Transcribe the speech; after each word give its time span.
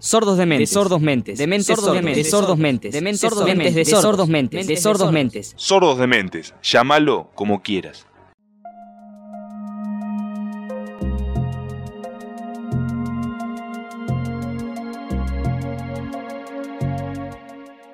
Sordos 0.00 0.38
de 0.38 0.46
mentes, 0.46 0.70
sordos 0.70 1.00
mentes, 1.00 1.38
de 1.38 1.48
mentes 1.48 1.66
sordos 1.66 1.92
de 1.92 2.02
mentes, 2.02 2.30
sordos 2.30 2.56
mentes, 2.56 2.92
de 2.92 3.00
mentes 3.00 3.20
sordos 3.20 3.44
mentes, 3.44 3.74
de 3.74 3.84
sordos 3.84 4.28
mentes, 4.28 4.66
de 4.68 4.76
sordos 4.76 5.10
mentes. 5.10 5.54
Sordos 5.56 5.98
de 5.98 6.06
mentes, 6.06 6.54
llámalo 6.62 7.32
como 7.34 7.62
quieras. 7.64 8.06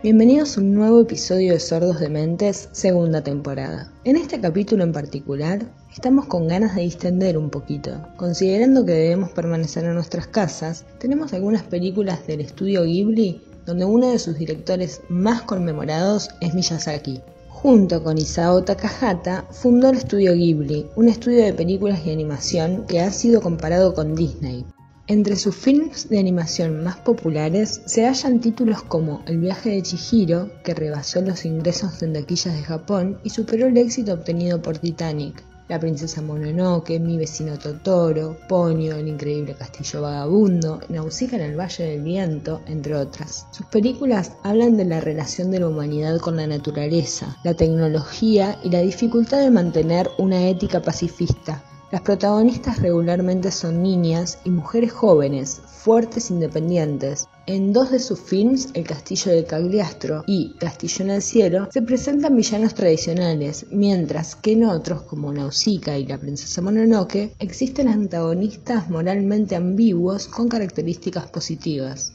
Bienvenidos 0.04 0.58
a 0.58 0.60
un 0.60 0.74
nuevo 0.74 1.00
episodio 1.00 1.54
de 1.54 1.58
Sordos 1.58 1.98
de 1.98 2.10
Mentes, 2.10 2.68
segunda 2.72 3.24
temporada. 3.24 3.90
En 4.04 4.18
este 4.18 4.38
capítulo 4.38 4.84
en 4.84 4.92
particular, 4.92 5.64
estamos 5.90 6.26
con 6.26 6.46
ganas 6.46 6.74
de 6.74 6.82
distender 6.82 7.38
un 7.38 7.48
poquito. 7.48 8.06
Considerando 8.18 8.84
que 8.84 8.92
debemos 8.92 9.30
permanecer 9.30 9.84
en 9.84 9.94
nuestras 9.94 10.26
casas, 10.26 10.84
tenemos 10.98 11.32
algunas 11.32 11.62
películas 11.62 12.26
del 12.26 12.42
estudio 12.42 12.84
Ghibli 12.84 13.40
donde 13.64 13.86
uno 13.86 14.10
de 14.10 14.18
sus 14.18 14.36
directores 14.36 15.00
más 15.08 15.40
conmemorados 15.40 16.28
es 16.42 16.52
Miyazaki. 16.52 17.22
Junto 17.48 18.04
con 18.04 18.18
Isao 18.18 18.62
Takahata, 18.62 19.46
fundó 19.52 19.88
el 19.88 19.96
estudio 19.96 20.34
Ghibli, 20.34 20.84
un 20.96 21.08
estudio 21.08 21.42
de 21.42 21.54
películas 21.54 22.04
y 22.04 22.10
animación 22.10 22.84
que 22.86 23.00
ha 23.00 23.10
sido 23.10 23.40
comparado 23.40 23.94
con 23.94 24.14
Disney. 24.14 24.66
Entre 25.06 25.36
sus 25.36 25.54
films 25.54 26.08
de 26.08 26.18
animación 26.18 26.82
más 26.82 26.96
populares 26.96 27.82
se 27.84 28.06
hallan 28.06 28.40
títulos 28.40 28.82
como 28.82 29.22
El 29.26 29.36
viaje 29.36 29.68
de 29.68 29.82
Chihiro, 29.82 30.48
que 30.64 30.72
rebasó 30.72 31.20
los 31.20 31.44
ingresos 31.44 32.02
en 32.02 32.14
taquillas 32.14 32.54
de 32.54 32.62
Japón 32.62 33.18
y 33.22 33.28
superó 33.28 33.66
el 33.66 33.76
éxito 33.76 34.14
obtenido 34.14 34.62
por 34.62 34.78
Titanic, 34.78 35.44
La 35.68 35.78
princesa 35.78 36.22
Mononoke, 36.22 36.98
Mi 37.00 37.18
vecino 37.18 37.58
Totoro, 37.58 38.38
Ponyo, 38.48 38.96
El 38.96 39.08
increíble 39.08 39.54
castillo 39.54 40.00
vagabundo, 40.00 40.80
Nausicaa 40.88 41.36
en 41.36 41.50
el 41.50 41.60
Valle 41.60 41.84
del 41.84 42.02
Viento, 42.02 42.62
entre 42.66 42.96
otras. 42.96 43.46
Sus 43.50 43.66
películas 43.66 44.32
hablan 44.42 44.78
de 44.78 44.86
la 44.86 45.02
relación 45.02 45.50
de 45.50 45.60
la 45.60 45.68
humanidad 45.68 46.18
con 46.18 46.36
la 46.36 46.46
naturaleza, 46.46 47.36
la 47.44 47.52
tecnología 47.52 48.58
y 48.64 48.70
la 48.70 48.80
dificultad 48.80 49.42
de 49.42 49.50
mantener 49.50 50.08
una 50.16 50.48
ética 50.48 50.80
pacifista 50.80 51.62
las 51.94 52.02
protagonistas 52.02 52.82
regularmente 52.82 53.52
son 53.52 53.80
niñas 53.80 54.40
y 54.42 54.50
mujeres 54.50 54.90
jóvenes, 54.90 55.60
fuertes 55.64 56.28
independientes. 56.28 57.28
En 57.46 57.72
dos 57.72 57.92
de 57.92 58.00
sus 58.00 58.18
films, 58.18 58.70
El 58.74 58.82
Castillo 58.82 59.30
de 59.30 59.44
Cagliostro 59.44 60.24
y 60.26 60.54
Castillo 60.54 61.04
en 61.04 61.10
el 61.12 61.22
Cielo, 61.22 61.68
se 61.72 61.82
presentan 61.82 62.34
villanos 62.34 62.74
tradicionales, 62.74 63.66
mientras 63.70 64.34
que 64.34 64.54
en 64.54 64.64
otros, 64.64 65.02
como 65.02 65.32
Nausicaa 65.32 65.96
y 65.96 66.06
la 66.06 66.18
Princesa 66.18 66.60
Mononoke, 66.62 67.32
existen 67.38 67.86
antagonistas 67.86 68.90
moralmente 68.90 69.54
ambiguos 69.54 70.26
con 70.26 70.48
características 70.48 71.28
positivas. 71.28 72.13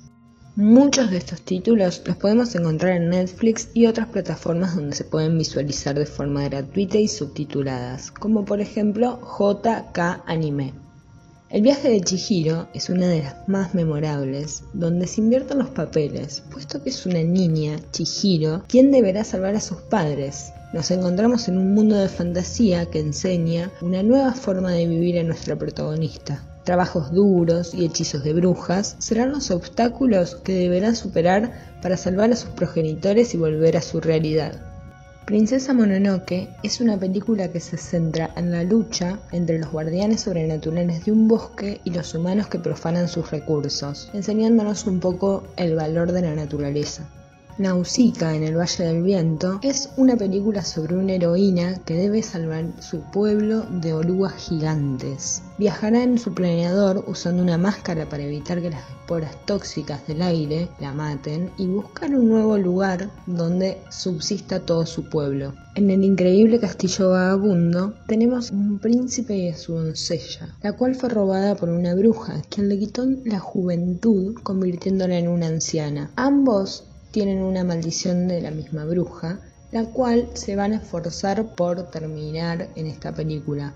Muchos 0.60 1.10
de 1.10 1.16
estos 1.16 1.42
títulos 1.42 2.02
los 2.06 2.18
podemos 2.18 2.54
encontrar 2.54 2.98
en 2.98 3.12
Netflix 3.12 3.70
y 3.74 3.86
otras 3.86 4.10
plataformas 4.10 4.76
donde 4.76 4.94
se 4.94 5.06
pueden 5.06 5.38
visualizar 5.38 5.98
de 5.98 6.06
forma 6.06 6.44
gratuita 6.44 6.98
y 6.98 7.08
subtituladas, 7.08 8.12
como 8.12 8.44
por 8.44 8.60
ejemplo 8.60 9.22
JK 9.22 9.98
Anime. 10.26 10.74
El 11.50 11.62
viaje 11.62 11.90
de 11.90 12.02
Chihiro 12.02 12.68
es 12.74 12.90
una 12.90 13.08
de 13.08 13.24
las 13.24 13.48
más 13.48 13.74
memorables, 13.74 14.64
donde 14.74 15.08
se 15.08 15.22
invierten 15.22 15.60
los 15.60 15.70
papeles, 15.70 16.44
puesto 16.52 16.84
que 16.84 16.90
es 16.90 17.06
una 17.06 17.24
niña, 17.24 17.80
Chihiro, 17.94 18.64
quien 18.68 18.92
deberá 18.92 19.24
salvar 19.24 19.56
a 19.56 19.62
sus 19.62 19.78
padres. 19.78 20.52
Nos 20.74 20.92
encontramos 20.92 21.48
en 21.48 21.58
un 21.58 21.74
mundo 21.74 21.96
de 21.96 22.10
fantasía 22.10 22.86
que 22.88 23.00
enseña 23.00 23.72
una 23.82 24.04
nueva 24.04 24.34
forma 24.34 24.74
de 24.74 24.88
vivir 24.88 25.20
a 25.20 25.24
nuestra 25.24 25.56
protagonista 25.56 26.49
trabajos 26.70 27.12
duros 27.12 27.74
y 27.74 27.84
hechizos 27.84 28.24
de 28.24 28.32
brujas 28.32 28.96
serán 29.00 29.32
los 29.32 29.50
obstáculos 29.50 30.36
que 30.36 30.54
deberán 30.54 30.96
superar 30.96 31.52
para 31.82 31.98
salvar 31.98 32.32
a 32.32 32.36
sus 32.36 32.52
progenitores 32.52 33.34
y 33.34 33.38
volver 33.38 33.76
a 33.76 33.82
su 33.82 34.00
realidad. 34.00 34.54
Princesa 35.26 35.74
Mononoke 35.74 36.48
es 36.62 36.80
una 36.80 36.96
película 36.96 37.48
que 37.52 37.60
se 37.60 37.78
centra 37.78 38.30
en 38.38 38.52
la 38.52 38.64
lucha 38.64 39.18
entre 39.32 39.58
los 39.58 39.72
guardianes 39.72 40.22
sobrenaturales 40.22 41.06
de 41.06 41.12
un 41.12 41.28
bosque 41.28 41.82
y 41.86 41.90
los 41.90 42.14
humanos 42.14 42.46
que 42.46 42.60
profanan 42.60 43.08
sus 43.08 43.32
recursos, 43.32 44.12
enseñándonos 44.14 44.86
un 44.86 45.00
poco 45.00 45.46
el 45.58 45.74
valor 45.74 46.12
de 46.12 46.22
la 46.22 46.36
naturaleza. 46.36 47.10
Nausicaa 47.60 48.38
en 48.38 48.44
el 48.44 48.58
Valle 48.58 48.86
del 48.86 49.04
Viento 49.04 49.60
es 49.62 49.90
una 49.98 50.16
película 50.16 50.64
sobre 50.64 50.96
una 50.96 51.12
heroína 51.12 51.78
que 51.84 51.94
debe 51.94 52.24
salvar 52.24 52.66
su 52.80 53.02
pueblo 53.02 53.66
de 53.82 53.92
orugas 53.92 54.34
gigantes. 54.36 55.42
Viajará 55.58 56.04
en 56.04 56.18
su 56.18 56.34
planeador 56.34 57.04
usando 57.06 57.44
una 57.44 57.58
máscara 57.58 58.08
para 58.08 58.24
evitar 58.24 58.62
que 58.62 58.70
las 58.70 58.90
esporas 58.90 59.36
tóxicas 59.46 60.08
del 60.08 60.22
aire 60.22 60.70
la 60.80 60.94
maten 60.94 61.52
y 61.58 61.68
buscar 61.68 62.16
un 62.16 62.30
nuevo 62.30 62.58
lugar 62.58 63.10
donde 63.26 63.78
subsista 63.90 64.62
todo 64.62 64.86
su 64.86 65.10
pueblo. 65.10 65.54
En 65.76 65.90
el 65.90 66.06
increíble 66.06 66.62
castillo 66.62 67.10
vagabundo 67.10 67.94
tenemos 68.08 68.52
un 68.52 68.80
príncipe 68.80 69.38
y 69.38 69.50
a 69.50 69.58
su 69.58 69.74
doncella, 69.74 70.56
la 70.64 70.74
cual 70.78 70.96
fue 70.96 71.10
robada 71.10 71.56
por 71.56 71.68
una 71.68 71.94
bruja, 71.94 72.42
quien 72.50 72.70
le 72.70 72.80
quitó 72.80 73.06
la 73.26 73.40
juventud 73.40 74.36
convirtiéndola 74.44 75.18
en 75.18 75.28
una 75.28 75.48
anciana. 75.48 76.12
Ambos 76.16 76.86
tienen 77.12 77.42
una 77.42 77.64
maldición 77.64 78.28
de 78.28 78.42
la 78.42 78.52
misma 78.52 78.86
bruja, 78.86 79.40
la 79.72 79.86
cual 79.86 80.30
se 80.34 80.56
van 80.56 80.74
a 80.74 80.78
esforzar 80.78 81.56
por 81.56 81.90
terminar 81.92 82.70
en 82.76 82.88
esta 82.88 83.14
película. 83.14 83.74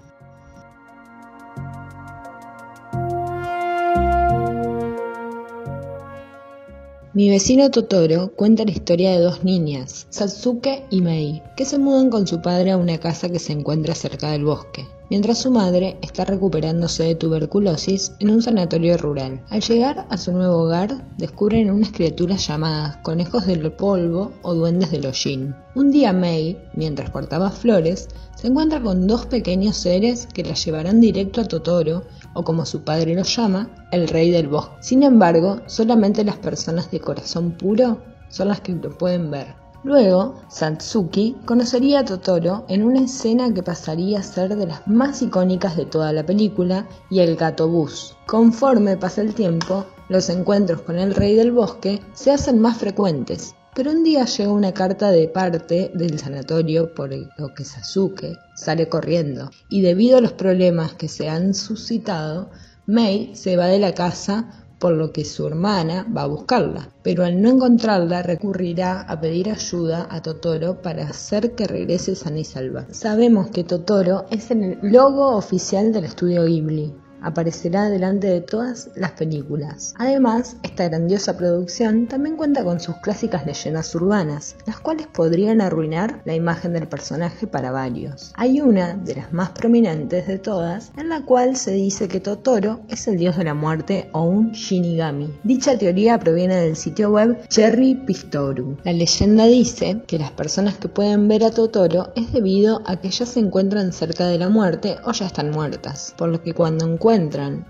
Mi 7.14 7.30
vecino 7.30 7.70
Totoro 7.70 8.32
cuenta 8.36 8.66
la 8.66 8.72
historia 8.72 9.12
de 9.12 9.20
dos 9.20 9.44
niñas, 9.44 10.08
Satsuke 10.10 10.86
y 10.90 11.02
Mei, 11.02 11.44
que 11.56 11.66
se 11.66 11.78
mudan 11.78 12.10
con 12.10 12.26
su 12.26 12.42
padre 12.42 12.72
a 12.72 12.78
una 12.78 12.98
casa 12.98 13.30
que 13.30 13.38
se 13.38 13.54
encuentra 13.54 13.94
cerca 13.94 14.32
del 14.32 14.46
bosque 14.46 14.88
mientras 15.14 15.38
su 15.38 15.52
madre 15.52 16.00
está 16.02 16.26
recuperándose 16.26 17.04
de 17.04 17.14
tuberculosis 17.14 18.14
en 18.18 18.32
un 18.32 18.42
sanatorio 18.42 18.98
rural. 18.98 19.44
Al 19.52 19.62
llegar 19.62 20.08
a 20.10 20.18
su 20.18 20.32
nuevo 20.32 20.64
hogar, 20.64 21.06
descubren 21.20 21.70
unas 21.70 21.92
criaturas 21.92 22.48
llamadas 22.48 22.98
conejos 23.04 23.46
del 23.46 23.72
polvo 23.74 24.32
o 24.42 24.56
duendes 24.56 24.90
del 24.90 25.06
hollín. 25.06 25.54
Un 25.76 25.92
día 25.92 26.14
May, 26.14 26.58
mientras 26.74 27.12
cortaba 27.12 27.52
flores, 27.52 28.10
se 28.36 28.48
encuentra 28.48 28.82
con 28.82 29.06
dos 29.06 29.28
pequeños 29.28 29.78
seres 29.78 30.28
que 30.34 30.44
la 30.44 30.56
llevarán 30.56 31.00
directo 31.00 31.42
a 31.42 31.48
Totoro, 31.48 32.06
o 32.34 32.44
como 32.44 32.66
su 32.66 32.84
padre 32.84 33.14
lo 33.14 33.22
llama, 33.22 33.70
el 33.92 34.08
rey 34.08 34.32
del 34.32 34.48
bosque. 34.48 34.74
Sin 34.80 35.04
embargo, 35.04 35.62
solamente 35.68 36.24
las 36.24 36.38
personas 36.38 36.90
de 36.90 37.00
corazón 37.00 37.52
puro 37.52 38.02
son 38.30 38.48
las 38.48 38.62
que 38.62 38.74
lo 38.74 38.90
pueden 38.98 39.30
ver. 39.30 39.63
Luego, 39.84 40.36
Satsuki 40.48 41.36
conocería 41.44 42.00
a 42.00 42.06
Totoro 42.06 42.64
en 42.70 42.84
una 42.84 43.02
escena 43.02 43.54
que 43.54 43.64
pasaría 43.64 44.20
a 44.20 44.24
ser 44.24 44.56
de 44.56 44.68
las 44.68 44.88
más 44.88 45.22
icónicas 45.22 45.76
de 45.76 45.86
toda 45.86 46.14
la 46.14 46.26
película 46.26 46.88
y 47.10 47.20
el 47.20 47.36
gato 47.36 47.68
bus. 47.68 48.16
Conforme 48.26 48.96
pasa 48.96 49.22
el 49.22 49.34
tiempo, 49.34 49.86
los 50.08 50.30
encuentros 50.30 50.84
con 50.84 50.98
el 50.98 51.14
rey 51.14 51.36
del 51.36 51.52
bosque 51.52 52.00
se 52.14 52.32
hacen 52.32 52.60
más 52.60 52.78
frecuentes, 52.78 53.56
pero 53.76 53.92
un 53.92 54.06
día 54.06 54.24
llega 54.24 54.54
una 54.54 54.74
carta 54.74 55.12
de 55.12 55.28
parte 55.28 55.92
del 55.94 56.18
sanatorio 56.18 56.94
por 56.94 57.10
lo 57.38 57.54
que 57.54 57.66
Sasuke 57.66 58.38
sale 58.56 58.88
corriendo 58.88 59.52
y 59.68 59.82
debido 59.82 60.20
a 60.20 60.22
los 60.22 60.32
problemas 60.32 60.94
que 60.94 61.10
se 61.10 61.28
han 61.28 61.54
suscitado, 61.54 62.52
Mei 62.86 63.36
se 63.36 63.58
va 63.58 63.68
de 63.68 63.80
la 63.80 63.94
casa 63.94 64.63
por 64.84 64.96
lo 64.96 65.14
que 65.14 65.24
su 65.24 65.48
hermana 65.48 66.06
va 66.14 66.24
a 66.24 66.28
buscarla, 66.28 66.90
pero 67.04 67.24
al 67.24 67.42
no 67.42 67.48
encontrarla 67.48 68.22
recurrirá 68.22 69.00
a 69.00 69.22
pedir 69.22 69.50
ayuda 69.50 70.10
a 70.10 70.22
Totoro 70.22 70.82
para 70.82 71.08
hacer 71.08 71.56
que 71.56 71.66
regrese 71.66 72.18
sana 72.18 72.40
y 72.40 72.44
salva. 72.44 72.88
Sabemos 72.92 73.50
que 73.50 73.64
Totoro 73.64 74.26
es 74.30 74.52
el 74.52 74.80
logo 74.82 75.38
oficial 75.38 75.94
del 75.94 76.04
estudio 76.04 76.44
Ghibli, 76.44 76.94
aparecerá 77.24 77.90
delante 77.90 78.28
de 78.28 78.42
todas 78.42 78.90
las 78.96 79.12
películas. 79.12 79.94
Además, 79.98 80.58
esta 80.64 80.88
grandiosa 80.90 81.38
producción 81.38 82.08
también 82.08 82.36
cuenta 82.36 82.64
con 82.64 82.80
sus 82.80 82.98
clásicas 82.98 83.46
leyendas 83.46 83.96
urbanas, 83.96 84.56
las 84.68 84.80
cuales 84.80 85.08
podrían 85.08 85.62
arruinar 85.62 86.22
la 86.26 86.36
imagen 86.36 86.74
del 86.74 86.88
personaje 86.88 87.48
para 87.48 87.72
varios. 87.72 88.34
Hay 88.36 88.60
una 88.62 88.96
de 88.96 89.16
las 89.16 89.34
más 89.34 89.52
prominentes 89.52 90.28
de 90.28 90.38
todas, 90.38 90.92
en 90.98 91.10
la 91.10 91.22
cual 91.26 91.56
se 91.56 91.72
dice 91.72 92.08
que 92.08 92.20
Totoro 92.20 92.82
es 92.90 93.08
el 93.08 93.18
dios 93.18 93.38
de 93.38 93.46
la 93.46 93.54
muerte 93.54 94.10
o 94.12 94.24
un 94.24 94.52
Shinigami. 94.52 95.40
Dicha 95.44 95.78
teoría 95.78 96.20
proviene 96.20 96.58
del 96.58 96.76
sitio 96.76 97.12
web 97.12 97.48
Cherry 97.48 97.96
Pistoru. 97.96 98.78
La 98.84 98.94
leyenda 98.94 99.46
dice 99.46 100.02
que 100.08 100.20
las 100.20 100.32
personas 100.32 100.78
que 100.78 100.90
pueden 100.90 101.28
ver 101.28 101.46
a 101.46 101.52
Totoro 101.52 102.12
es 102.16 102.34
debido 102.34 102.82
a 102.86 102.98
que 102.98 103.10
ya 103.10 103.26
se 103.26 103.40
encuentran 103.40 103.94
cerca 103.94 104.28
de 104.28 104.38
la 104.38 104.50
muerte 104.50 104.98
o 105.06 105.12
ya 105.14 105.28
están 105.28 105.52
muertas, 105.52 106.14
por 106.18 106.30
lo 106.30 106.42
que 106.42 106.54
cuando 106.54 106.86
encuentran 106.86 107.13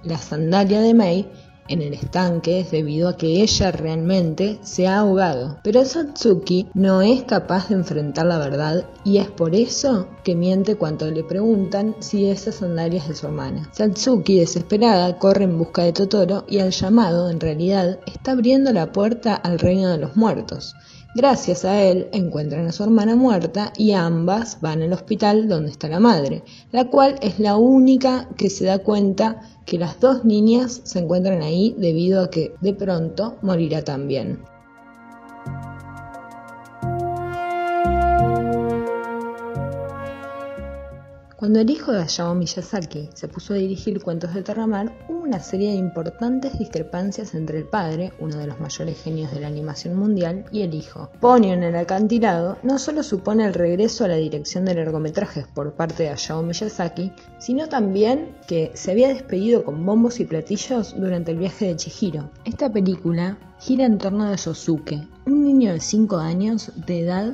la 0.04 0.18
sandalia 0.18 0.82
de 0.82 0.94
Mei, 0.94 1.28
en 1.68 1.82
el 1.82 1.94
estanque 1.94 2.60
es 2.60 2.72
debido 2.72 3.10
a 3.10 3.18
que 3.18 3.42
ella 3.42 3.72
realmente 3.72 4.60
se 4.64 4.88
ha 4.88 5.00
ahogado. 5.00 5.58
Pero 5.64 5.86
Satsuki 5.86 6.68
no 6.74 7.02
es 7.02 7.24
capaz 7.24 7.70
de 7.70 7.76
enfrentar 7.76 8.26
la 8.26 8.38
verdad 8.38 8.86
y 9.04 9.18
es 9.18 9.30
por 9.30 9.56
eso 9.56 10.08
que 10.24 10.36
miente 10.36 10.76
cuando 10.76 11.10
le 11.10 11.24
preguntan 11.24 11.96
si 12.00 12.26
esas 12.26 12.56
sandalias 12.56 13.08
de 13.08 13.16
su 13.16 13.28
hermana. 13.28 13.70
Satsuki, 13.72 14.40
desesperada, 14.40 15.18
corre 15.18 15.46
en 15.46 15.58
busca 15.58 15.84
de 15.84 15.94
Totoro 15.94 16.46
y 16.48 16.60
al 16.60 16.72
llamado, 16.72 17.30
en 17.30 17.40
realidad, 17.40 18.00
está 18.06 18.32
abriendo 18.32 18.72
la 18.74 18.92
puerta 18.92 19.36
al 19.36 19.60
reino 19.60 19.90
de 19.90 19.98
los 19.98 20.16
muertos. 20.16 20.76
Gracias 21.16 21.64
a 21.64 21.80
él 21.80 22.08
encuentran 22.12 22.66
a 22.66 22.72
su 22.72 22.84
hermana 22.84 23.16
muerta 23.16 23.72
y 23.78 23.92
ambas 23.92 24.58
van 24.62 24.82
al 24.82 24.94
hospital 24.94 25.48
donde 25.48 25.70
está 25.70 25.88
la 25.88 26.00
madre, 26.00 26.44
la 26.72 26.86
cual 26.86 27.20
es 27.22 27.38
la 27.38 27.56
única 27.56 28.28
que 28.36 28.50
se 28.50 28.66
da 28.66 28.80
cuenta 28.80 29.42
que 29.66 29.78
las 29.78 30.00
dos 30.00 30.26
niñas 30.26 30.82
se 30.84 31.00
encuentran 31.00 31.42
ahí 31.42 31.76
debido 31.78 32.24
a 32.24 32.30
que 32.30 32.54
de 32.62 32.74
pronto 32.74 33.38
morirá 33.42 33.84
también. 33.84 34.40
Cuando 41.44 41.60
el 41.60 41.70
hijo 41.70 41.92
de 41.92 42.02
Hayao 42.02 42.34
Miyazaki 42.36 43.10
se 43.14 43.28
puso 43.28 43.54
a 43.54 43.58
dirigir 43.58 44.02
Cuentos 44.02 44.34
de 44.34 44.44
Terramar, 44.44 44.98
hubo 45.10 45.24
una 45.24 45.42
serie 45.42 45.72
de 45.72 45.76
importantes 45.76 46.58
discrepancias 46.58 47.36
entre 47.36 47.58
el 47.58 47.66
padre, 47.66 48.14
uno 48.22 48.38
de 48.38 48.48
los 48.48 48.62
mayores 48.62 49.04
genios 49.04 49.30
de 49.34 49.42
la 49.42 49.48
animación 49.48 49.94
mundial, 49.96 50.46
y 50.54 50.62
el 50.62 50.74
hijo. 50.74 51.10
Ponyo 51.20 51.52
en 51.52 51.64
el 51.64 51.76
acantilado 51.76 52.58
no 52.64 52.80
solo 52.80 53.04
supone 53.04 53.46
el 53.46 53.54
regreso 53.54 54.06
a 54.06 54.08
la 54.08 54.16
dirección 54.16 54.64
de 54.64 54.76
largometrajes 54.76 55.46
por 55.48 55.74
parte 55.74 56.04
de 56.04 56.12
Hayao 56.12 56.44
Miyazaki, 56.44 57.12
sino 57.40 57.68
también 57.68 58.38
que 58.48 58.72
se 58.74 58.92
había 58.92 59.10
despedido 59.10 59.66
con 59.66 59.86
bombos 59.86 60.22
y 60.22 60.24
platillos 60.24 60.96
durante 60.98 61.32
el 61.32 61.40
viaje 61.40 61.66
de 61.66 61.76
Chihiro. 61.76 62.32
Esta 62.46 62.72
película 62.72 63.38
gira 63.60 63.86
en 63.86 63.98
torno 63.98 64.32
de 64.32 64.38
Yosuke, 64.38 65.10
un 65.26 65.44
niño 65.44 65.74
de 65.74 65.82
5 65.82 66.16
años 66.16 66.72
de 66.88 67.02
edad 67.02 67.34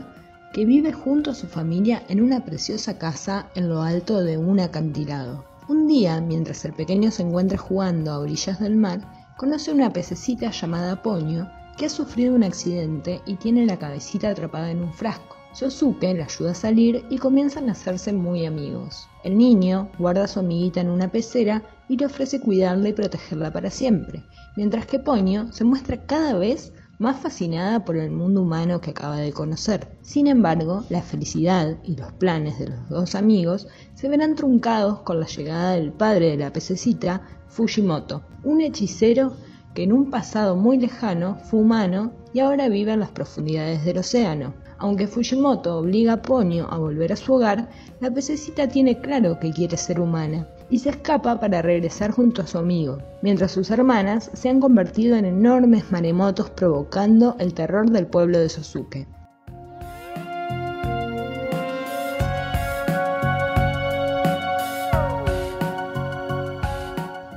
que 0.53 0.65
vive 0.65 0.91
junto 0.93 1.31
a 1.31 1.35
su 1.35 1.47
familia 1.47 2.03
en 2.07 2.21
una 2.21 2.43
preciosa 2.43 2.97
casa 2.97 3.49
en 3.55 3.69
lo 3.69 3.81
alto 3.81 4.23
de 4.23 4.37
un 4.37 4.59
acantilado. 4.59 5.45
Un 5.67 5.87
día, 5.87 6.19
mientras 6.21 6.65
el 6.65 6.73
pequeño 6.73 7.11
se 7.11 7.21
encuentra 7.21 7.57
jugando 7.57 8.11
a 8.11 8.19
orillas 8.19 8.59
del 8.59 8.75
mar, 8.75 9.01
conoce 9.37 9.71
una 9.71 9.93
pececita 9.93 10.51
llamada 10.51 11.01
Poño 11.03 11.49
que 11.77 11.85
ha 11.85 11.89
sufrido 11.89 12.35
un 12.35 12.43
accidente 12.43 13.21
y 13.25 13.35
tiene 13.35 13.65
la 13.65 13.77
cabecita 13.77 14.29
atrapada 14.29 14.71
en 14.71 14.81
un 14.81 14.93
frasco. 14.93 15.37
Yosuke 15.59 16.13
la 16.13 16.25
ayuda 16.25 16.51
a 16.51 16.55
salir 16.55 17.05
y 17.09 17.17
comienzan 17.17 17.69
a 17.69 17.71
hacerse 17.71 18.13
muy 18.13 18.45
amigos. 18.45 19.07
El 19.23 19.37
niño 19.37 19.89
guarda 19.97 20.25
a 20.25 20.27
su 20.27 20.39
amiguita 20.39 20.81
en 20.81 20.89
una 20.89 21.11
pecera 21.11 21.63
y 21.87 21.97
le 21.97 22.05
ofrece 22.05 22.39
cuidarla 22.39 22.89
y 22.89 22.93
protegerla 22.93 23.51
para 23.51 23.69
siempre, 23.69 24.23
mientras 24.55 24.85
que 24.85 24.99
Poño 24.99 25.51
se 25.51 25.63
muestra 25.63 26.05
cada 26.05 26.33
vez 26.37 26.73
más 26.99 27.21
fascinada 27.21 27.85
por 27.85 27.95
el 27.95 28.11
mundo 28.11 28.41
humano 28.41 28.81
que 28.81 28.91
acaba 28.91 29.15
de 29.15 29.31
conocer. 29.31 29.87
Sin 30.01 30.27
embargo, 30.27 30.83
la 30.89 31.01
felicidad 31.01 31.77
y 31.83 31.95
los 31.95 32.11
planes 32.11 32.59
de 32.59 32.67
los 32.67 32.89
dos 32.89 33.15
amigos 33.15 33.67
se 33.95 34.09
verán 34.09 34.35
truncados 34.35 34.99
con 34.99 35.21
la 35.21 35.25
llegada 35.25 35.71
del 35.71 35.93
padre 35.93 36.31
de 36.31 36.37
la 36.37 36.51
pececita, 36.51 37.21
Fujimoto, 37.47 38.23
un 38.43 38.59
hechicero 38.61 39.33
que 39.73 39.83
en 39.83 39.93
un 39.93 40.11
pasado 40.11 40.57
muy 40.57 40.77
lejano 40.77 41.37
fue 41.45 41.61
humano 41.61 42.11
y 42.33 42.41
ahora 42.41 42.67
vive 42.67 42.91
en 42.91 42.99
las 42.99 43.11
profundidades 43.11 43.85
del 43.85 43.99
océano. 43.99 44.53
Aunque 44.77 45.07
Fujimoto 45.07 45.77
obliga 45.77 46.13
a 46.13 46.21
Ponyo 46.21 46.69
a 46.69 46.77
volver 46.77 47.13
a 47.13 47.15
su 47.15 47.33
hogar, 47.33 47.69
la 48.01 48.11
pececita 48.11 48.67
tiene 48.67 48.99
claro 48.99 49.39
que 49.39 49.51
quiere 49.51 49.77
ser 49.77 50.01
humana 50.01 50.47
y 50.69 50.79
se 50.79 50.89
escapa 50.89 51.39
para 51.39 51.61
regresar 51.61 52.11
junto 52.11 52.41
a 52.41 52.47
su 52.47 52.57
amigo, 52.57 52.99
mientras 53.21 53.51
sus 53.51 53.71
hermanas 53.71 54.29
se 54.33 54.49
han 54.49 54.59
convertido 54.59 55.15
en 55.15 55.25
enormes 55.25 55.91
maremotos 55.91 56.49
provocando 56.49 57.35
el 57.39 57.53
terror 57.53 57.89
del 57.89 58.07
pueblo 58.07 58.39
de 58.39 58.49
Sosuke. 58.49 59.18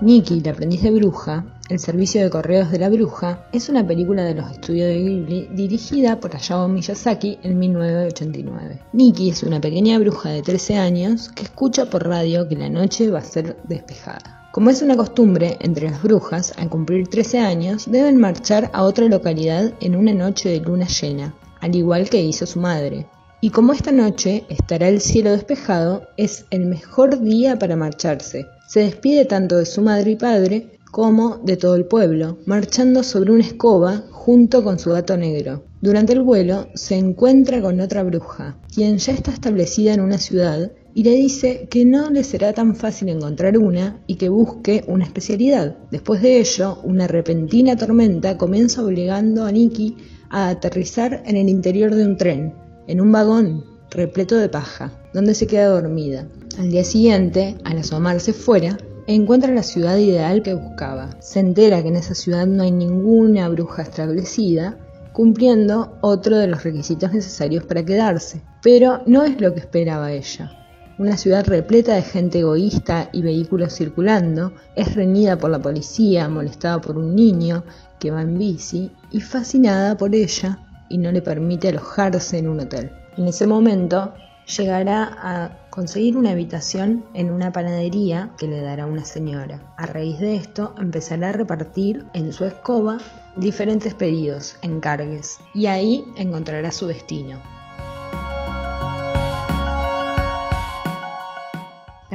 Nikki, 0.02 0.40
la 0.40 0.50
aprendiz 0.50 0.82
de 0.82 0.90
bruja, 0.90 1.44
el 1.69 1.78
servicio 1.78 2.20
de 2.20 2.28
correos 2.28 2.72
de 2.72 2.81
la 2.81 2.88
bruja, 2.88 3.46
es 3.52 3.69
una 3.69 3.87
película 3.87 4.25
de 4.25 4.34
los 4.34 4.50
estudios 4.50 4.88
de 4.88 5.00
Ghibli 5.00 5.49
dirigida 5.52 6.19
por 6.19 6.34
Hayao 6.34 6.66
Miyazaki 6.66 7.38
en 7.44 7.56
1989. 7.60 8.81
Nikki 8.94 9.31
es 9.31 9.44
una 9.44 9.60
pequeña 9.60 10.00
bruja 10.00 10.31
de 10.31 10.43
13 10.43 10.76
años 10.76 11.28
que 11.28 11.44
escucha 11.44 11.88
por 11.88 12.04
radio 12.04 12.49
que 12.49 12.56
la 12.56 12.69
noche 12.69 13.12
va 13.12 13.20
a 13.20 13.25
ser 13.25 13.56
despejada. 13.62 14.49
Como 14.50 14.70
es 14.70 14.82
una 14.82 14.96
costumbre 14.96 15.56
entre 15.60 15.88
las 15.88 16.02
brujas, 16.02 16.52
al 16.56 16.69
cumplir 16.69 17.06
13 17.06 17.38
años 17.38 17.88
deben 17.88 18.19
marchar 18.19 18.72
a 18.72 18.82
otra 18.82 19.06
localidad 19.06 19.72
en 19.81 19.94
una 19.94 20.12
noche 20.12 20.49
de 20.49 20.58
luna 20.58 20.88
llena, 20.88 21.32
al 21.60 21.76
igual 21.76 22.10
que 22.10 22.20
hizo 22.20 22.44
su 22.44 22.58
madre. 22.58 23.06
Y 23.44 23.50
como 23.50 23.73
esta 23.73 23.91
noche 23.91 24.44
estará 24.49 24.89
el 24.89 25.00
cielo 25.00 25.33
despejado, 25.33 26.06
es 26.17 26.44
el 26.50 26.65
mejor 26.67 27.21
día 27.21 27.59
para 27.59 27.75
marcharse, 27.75 28.47
se 28.69 28.81
despide 28.81 29.25
tanto 29.25 29.59
de 29.59 29.67
su 29.67 29.83
madre 29.83 30.12
y 30.12 30.17
padre 30.17 30.79
como 30.93 31.39
de 31.39 31.56
todo 31.56 31.75
el 31.75 31.87
pueblo, 31.87 32.39
marchando 32.47 33.03
sobre 33.03 33.33
una 33.33 33.43
escoba 33.43 34.05
junto 34.12 34.62
con 34.62 34.79
su 34.79 34.91
gato 34.91 35.17
negro. 35.17 35.65
Durante 35.81 36.12
el 36.12 36.23
vuelo 36.23 36.69
se 36.75 36.94
encuentra 36.94 37.61
con 37.61 37.81
otra 37.81 38.05
bruja, 38.05 38.61
quien 38.73 38.99
ya 38.99 39.12
está 39.12 39.33
establecida 39.33 39.93
en 39.93 40.03
una 40.03 40.19
ciudad 40.19 40.71
y 40.95 41.03
le 41.03 41.11
dice 41.11 41.67
que 41.69 41.85
no 41.85 42.11
le 42.11 42.23
será 42.23 42.53
tan 42.53 42.77
fácil 42.77 43.09
encontrar 43.09 43.59
una 43.59 44.05
y 44.06 44.15
que 44.15 44.29
busque 44.29 44.85
una 44.87 45.05
especialidad. 45.05 45.79
Después 45.91 46.23
de 46.23 46.38
ello, 46.38 46.79
una 46.85 47.09
repentina 47.09 47.75
tormenta 47.75 48.38
comienza 48.38 48.85
obligando 48.85 49.45
a 49.45 49.50
Nikki 49.50 49.97
a 50.31 50.49
aterrizar 50.49 51.25
en 51.27 51.37
el 51.37 51.49
interior 51.49 51.93
de 51.93 52.06
un 52.06 52.17
tren, 52.17 52.62
en 52.87 53.00
un 53.00 53.12
vagón 53.12 53.64
repleto 53.90 54.37
de 54.37 54.49
paja, 54.49 54.93
donde 55.12 55.34
se 55.34 55.46
queda 55.46 55.69
dormida. 55.69 56.26
Al 56.58 56.70
día 56.70 56.84
siguiente, 56.84 57.56
al 57.64 57.79
asomarse 57.79 58.32
fuera, 58.32 58.79
encuentra 59.06 59.52
la 59.52 59.62
ciudad 59.62 59.96
ideal 59.96 60.43
que 60.43 60.55
buscaba. 60.55 61.11
Se 61.20 61.40
entera 61.40 61.82
que 61.82 61.88
en 61.88 61.96
esa 61.96 62.14
ciudad 62.14 62.46
no 62.46 62.62
hay 62.62 62.70
ninguna 62.70 63.49
bruja 63.49 63.82
establecida, 63.82 64.76
cumpliendo 65.12 65.99
otro 66.00 66.38
de 66.38 66.46
los 66.46 66.64
requisitos 66.64 67.12
necesarios 67.12 67.64
para 67.64 67.84
quedarse. 67.84 68.43
Pero 68.62 69.02
no 69.06 69.25
es 69.25 69.40
lo 69.40 69.52
que 69.52 69.61
esperaba 69.61 70.12
ella. 70.12 70.58
Una 70.99 71.17
ciudad 71.17 71.46
repleta 71.46 71.94
de 71.94 72.02
gente 72.02 72.40
egoísta 72.40 73.08
y 73.12 73.23
vehículos 73.23 73.75
circulando, 73.75 74.52
es 74.76 74.94
reñida 74.94 75.38
por 75.38 75.50
la 75.50 75.61
policía, 75.61 76.28
molestada 76.28 76.81
por 76.81 76.96
un 76.96 77.14
niño 77.14 77.64
que 77.99 78.11
va 78.11 78.23
en 78.23 78.38
bici 78.38 78.90
y 79.11 79.20
fascinada 79.20 79.96
por 79.96 80.14
ella 80.14 80.58
y 80.93 80.99
no 80.99 81.11
le 81.11 81.23
permite 81.23 81.69
alojarse 81.69 82.39
en 82.39 82.49
un 82.49 82.61
hotel. 82.61 82.93
En 83.17 83.27
ese 83.27 83.47
momento 83.47 84.15
llegará 84.56 85.17
a 85.21 85.71
conseguir 85.71 86.17
una 86.17 86.33
habitación 86.33 87.05
en 87.15 87.31
una 87.31 87.50
panadería 87.50 88.31
que 88.39 88.47
le 88.47 88.61
dará 88.61 88.87
una 88.87 89.05
señora. 89.05 89.75
A 89.77 89.87
raíz 89.87 90.19
de 90.21 90.37
esto 90.37 90.75
empezará 90.79 91.31
a 91.31 91.33
repartir 91.33 92.05
en 92.12 92.33
su 92.33 92.44
escoba 92.44 92.99
diferentes 93.37 93.94
pedidos, 93.94 94.56
encargues, 94.62 95.39
y 95.55 95.66
ahí 95.66 96.05
encontrará 96.16 96.71
su 96.71 96.87
destino. 96.87 97.40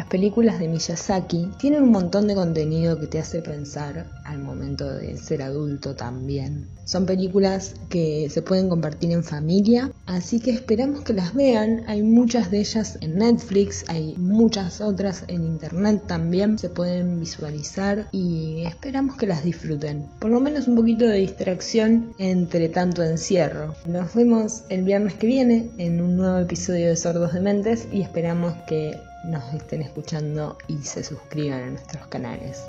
Películas 0.10 0.60
de 0.60 0.68
Miyazaki 0.68 1.50
tienen 1.60 1.84
un 1.84 1.92
montón 1.92 2.28
de 2.28 2.36
contenido 2.36 3.00
que 3.00 3.08
te 3.08 3.20
hace 3.20 3.42
pensar 3.42 4.08
al 4.24 4.40
momento 4.40 4.92
de 4.92 5.18
ser 5.18 5.42
adulto 5.42 5.96
también. 5.96 6.68
Son 6.86 7.06
películas 7.06 7.74
que 7.90 8.30
se 8.30 8.42
pueden 8.42 8.70
compartir 8.70 9.12
en 9.12 9.24
familia, 9.24 9.92
así 10.06 10.40
que 10.40 10.52
esperamos 10.52 11.02
que 11.02 11.14
las 11.14 11.34
vean. 11.34 11.84
Hay 11.88 12.02
muchas 12.02 12.50
de 12.50 12.60
ellas 12.60 12.98
en 13.02 13.18
Netflix, 13.18 13.84
hay 13.90 14.16
muchas 14.18 14.80
otras 14.80 15.26
en 15.28 15.44
internet 15.44 16.04
también, 16.08 16.58
se 16.58 16.70
pueden 16.70 17.20
visualizar 17.20 18.08
y 18.14 18.64
esperamos 18.66 19.18
que 19.18 19.28
las 19.28 19.44
disfruten. 19.44 20.06
Por 20.20 20.32
lo 20.32 20.40
menos 20.40 20.68
un 20.68 20.76
poquito 20.76 21.06
de 21.06 21.18
distracción 21.18 22.14
entre 22.18 22.70
tanto 22.70 23.04
encierro. 23.04 23.76
Nos 23.86 24.14
vemos 24.16 24.64
el 24.70 24.84
viernes 24.84 25.16
que 25.16 25.28
viene 25.28 25.70
en 25.78 26.02
un 26.02 26.16
nuevo 26.16 26.38
episodio 26.38 26.88
de 26.88 26.96
Sordos 26.96 27.34
de 27.34 27.42
Mentes 27.42 27.88
y 27.92 28.02
esperamos 28.02 28.54
que 28.68 28.98
nos 29.24 29.54
estén 29.54 29.82
escuchando 29.82 30.58
y 30.68 30.78
se 30.84 31.04
suscriban 31.04 31.64
a 31.64 31.70
nuestros 31.72 32.08
canales. 32.08 32.64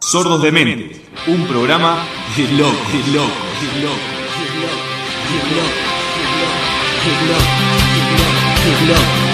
Sordos 0.00 0.42
de 0.42 0.50
Mente, 0.50 1.02
un 1.28 1.46
programa 1.46 2.04
de 2.36 2.42
loco, 2.52 2.76
de 2.90 3.12
loco, 3.12 3.30
de 3.60 3.80
loco, 3.80 4.10
de 4.40 4.60
loco, 4.60 4.90
de 5.30 5.40
loco, 5.56 5.80
de 7.04 7.12
loco, 7.28 7.60
de 7.94 8.02
loco, 8.16 8.64
de 8.64 8.92
loco. 8.92 9.29